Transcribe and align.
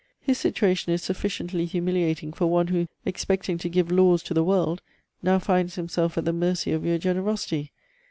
His 0.19 0.39
situation 0.39 0.91
is 0.91 1.03
sufficiently 1.03 1.65
humiliating 1.65 2.33
for 2.33 2.47
one 2.47 2.69
who, 2.69 2.87
expecting 3.05 3.59
to 3.59 3.69
give 3.69 3.91
laws 3.91 4.23
to 4.23 4.33
the 4.33 4.43
world, 4.43 4.81
now 5.21 5.37
finds 5.37 5.75
himself 5.75 6.17
at 6.17 6.25
the 6.25 6.33
mercy 6.33 6.71
of 6.71 6.83
your 6.83 6.97
generosity. 6.97 7.71